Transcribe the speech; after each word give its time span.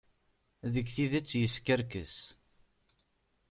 Deg 0.73 0.87
tidet, 0.95 1.37
yeskerkes. 1.41 2.15